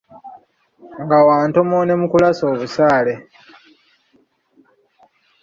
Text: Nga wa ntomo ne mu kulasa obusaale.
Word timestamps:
Nga 1.03 1.19
wa 1.27 1.37
ntomo 1.47 1.77
ne 1.85 1.93
mu 1.99 2.07
kulasa 2.11 2.43
obusaale. 2.53 3.13